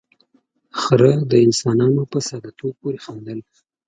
[0.81, 3.39] ،خره د انسانانو په ساده توب پورې خندل.